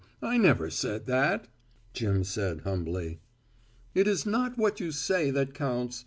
I 0.23 0.37
never 0.39 0.71
said 0.71 1.05
that," 1.05 1.47
Jim 1.93 2.23
said 2.23 2.61
humbly. 2.61 3.19
"It 3.93 4.07
is 4.07 4.25
not 4.25 4.57
what 4.57 4.79
you 4.79 4.91
say 4.91 5.29
that 5.29 5.53
counts. 5.53 5.99